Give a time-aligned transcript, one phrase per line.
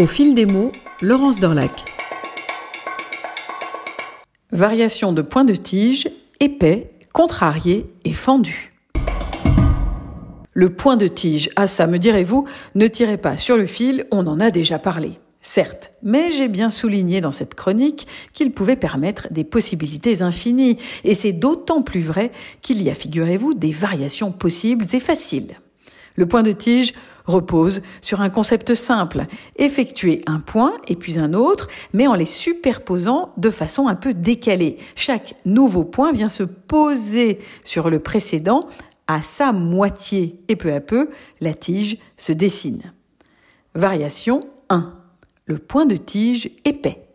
[0.00, 1.70] Au fil des mots, Laurence Dorlac.
[4.50, 6.08] Variation de point de tige,
[6.40, 8.72] épais, contrarié et fendu.
[10.54, 14.26] Le point de tige, ah ça me direz-vous, ne tirez pas sur le fil, on
[14.26, 15.18] en a déjà parlé.
[15.42, 21.14] Certes, mais j'ai bien souligné dans cette chronique qu'il pouvait permettre des possibilités infinies, et
[21.14, 25.60] c'est d'autant plus vrai qu'il y a, figurez-vous, des variations possibles et faciles.
[26.16, 26.92] Le point de tige
[27.24, 32.26] repose sur un concept simple, effectuer un point et puis un autre, mais en les
[32.26, 34.78] superposant de façon un peu décalée.
[34.96, 38.66] Chaque nouveau point vient se poser sur le précédent
[39.06, 41.10] à sa moitié et peu à peu,
[41.40, 42.92] la tige se dessine.
[43.74, 44.94] Variation 1.
[45.46, 47.09] Le point de tige épais.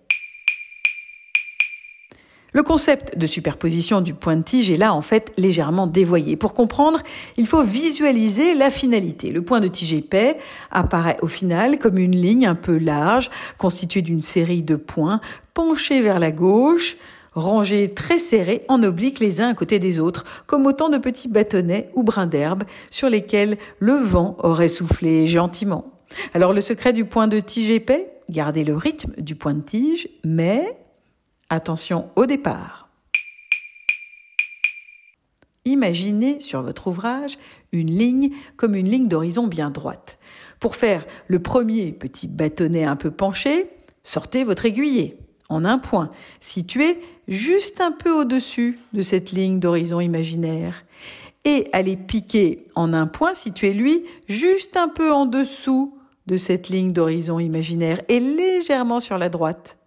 [2.55, 6.38] Le concept de superposition du point de tige est là en fait légèrement dévoyé.
[6.38, 7.02] Pour comprendre,
[7.36, 9.31] il faut visualiser la finalité.
[9.34, 10.38] Le point de tige épais
[10.72, 15.20] apparaît au final comme une ligne un peu large constituée d'une série de points
[15.53, 16.95] penchés vers la gauche,
[17.34, 21.28] rangés très serrés en oblique les uns à côté des autres, comme autant de petits
[21.28, 25.92] bâtonnets ou brins d'herbe sur lesquels le vent aurait soufflé gentiment.
[26.34, 30.08] Alors le secret du point de tige épais, garder le rythme du point de tige,
[30.23, 30.78] mais
[31.49, 32.89] Attention au départ.
[35.63, 37.38] Imaginez sur votre ouvrage
[37.71, 40.17] une ligne comme une ligne d'horizon bien droite.
[40.59, 43.67] Pour faire le premier petit bâtonnet un peu penché,
[44.03, 49.99] sortez votre aiguiller en un point, situé juste un peu au-dessus de cette ligne d'horizon
[49.99, 50.83] imaginaire.
[51.43, 56.69] Et allez piquer en un point situé, lui, juste un peu en dessous de cette
[56.69, 59.77] ligne d'horizon imaginaire et légèrement sur la droite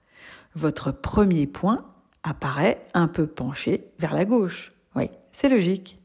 [0.54, 1.84] votre premier point
[2.22, 4.72] apparaît un peu penché vers la gauche.
[4.96, 5.98] Oui, c'est logique.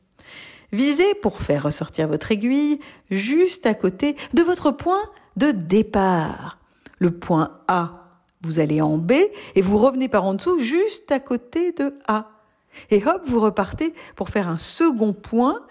[0.72, 2.80] Visez pour faire ressortir votre aiguille
[3.12, 5.02] juste à côté de votre point
[5.38, 6.58] de départ.
[7.00, 9.14] Le point A, vous allez en B
[9.56, 12.30] et vous revenez par en dessous juste à côté de A.
[12.90, 15.62] Et hop, vous repartez pour faire un second point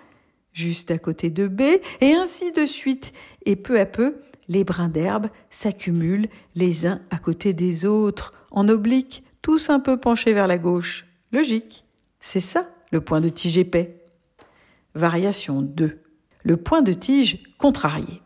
[0.53, 1.63] juste à côté de B
[2.01, 3.13] et ainsi de suite.
[3.45, 4.17] Et peu à peu,
[4.49, 9.97] les brins d'herbe s'accumulent les uns à côté des autres en oblique, tous un peu
[9.97, 11.07] penchés vers la gauche.
[11.33, 11.85] Logique.
[12.21, 14.05] C'est ça, le point de tige épais.
[14.95, 15.99] Variation 2.
[16.45, 18.21] Le point de tige contrarié.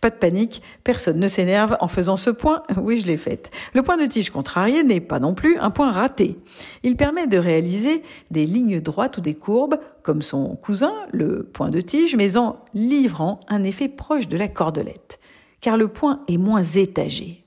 [0.00, 2.62] Pas de panique, personne ne s'énerve en faisant ce point.
[2.76, 3.50] Oui, je l'ai fait.
[3.74, 6.38] Le point de tige contrarié n'est pas non plus un point raté.
[6.82, 11.68] Il permet de réaliser des lignes droites ou des courbes, comme son cousin, le point
[11.68, 15.20] de tige, mais en livrant un effet proche de la cordelette.
[15.60, 17.44] Car le point est moins étagé.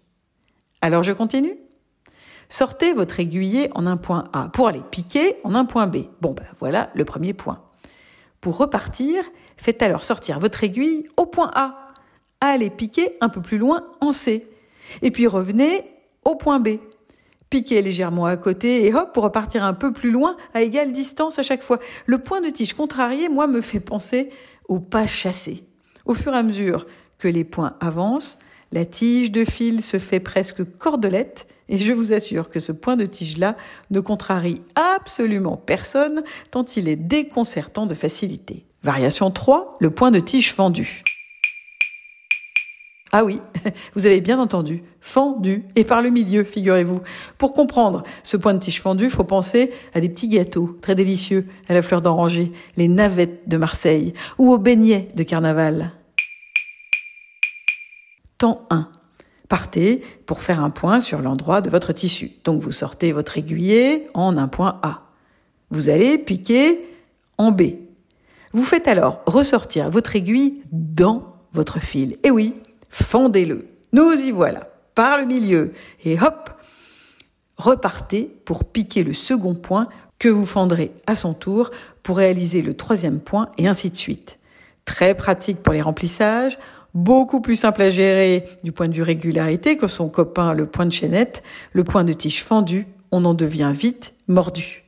[0.81, 1.58] Alors je continue
[2.50, 6.03] Sortez votre aiguiller en un point A pour aller piquer en un point B.
[6.22, 7.63] Bon ben voilà le premier point.
[8.42, 9.24] Pour repartir,
[9.58, 11.83] faites alors sortir votre aiguille au point A.
[12.46, 14.46] Allez piquer un peu plus loin en C.
[15.02, 15.86] Et puis revenez
[16.26, 16.72] au point B.
[17.50, 21.40] Piquez légèrement à côté et hop pour repartir un peu plus loin à égale distance
[21.40, 21.80] à chaque fois.
[22.06, 24.30] Le point de tige contrarié, moi, me fait penser
[24.68, 25.64] au pas chassé.
[26.06, 26.86] Au fur et à mesure
[27.18, 28.38] que les points avancent,
[28.74, 32.98] la tige de fil se fait presque cordelette et je vous assure que ce point
[32.98, 33.56] de tige-là
[33.90, 38.66] ne contrarie absolument personne tant il est déconcertant de facilité.
[38.81, 41.06] Variation 3, le point de tige fendu.
[43.13, 43.40] Ah oui,
[43.94, 47.00] vous avez bien entendu, fendu, et par le milieu, figurez-vous.
[47.38, 51.47] Pour comprendre ce point de tige fendu, faut penser à des petits gâteaux très délicieux
[51.69, 55.94] à la fleur d'oranger, les navettes de Marseille, ou aux beignets de carnaval.
[58.69, 58.90] 1.
[59.47, 62.31] Partez pour faire un point sur l'endroit de votre tissu.
[62.44, 65.03] Donc vous sortez votre aiguiller en un point A.
[65.69, 66.80] Vous allez piquer
[67.38, 67.62] en B.
[68.51, 72.18] Vous faites alors ressortir votre aiguille dans votre fil.
[72.24, 72.53] Et oui,
[72.94, 73.66] fendez-le.
[73.92, 75.74] Nous y voilà, par le milieu.
[76.06, 76.50] Et hop,
[77.58, 79.88] repartez pour piquer le second point
[80.20, 81.72] que vous fendrez à son tour
[82.04, 84.40] pour réaliser le troisième point et ainsi de suite.
[84.86, 86.57] Très pratique pour les remplissages
[86.94, 90.86] beaucoup plus simple à gérer du point de vue régularité que son copain le point
[90.86, 91.42] de chaînette,
[91.72, 94.84] le point de tige fendu, on en devient vite mordu.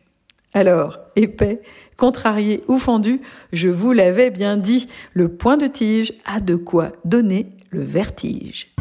[0.53, 1.61] Alors, épais,
[1.97, 3.21] contrarié ou fendu,
[3.53, 8.73] je vous l'avais bien dit, le point de tige a de quoi donner le vertige.